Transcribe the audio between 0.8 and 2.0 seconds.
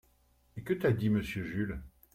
dit Monsieur Jules?